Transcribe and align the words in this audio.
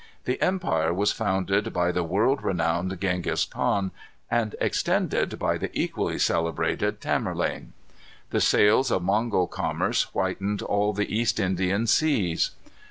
The 0.25 0.41
empire 0.41 0.91
was 0.95 1.11
founded 1.11 1.71
by 1.73 1.91
the 1.91 2.03
world 2.03 2.41
renowned 2.41 2.89
Gengis 2.99 3.45
Khan, 3.47 3.91
and 4.31 4.55
extended 4.59 5.37
by 5.37 5.59
the 5.59 5.69
equally 5.79 6.17
celebrated 6.17 6.99
Tamerlane. 6.99 7.73
The 8.31 8.41
sails 8.41 8.89
of 8.89 9.03
Mongol 9.03 9.45
commerce 9.45 10.05
whitened 10.05 10.63
all 10.63 10.91
the 10.93 11.15
East 11.15 11.39
Indian 11.39 11.85
seas. 11.85 12.49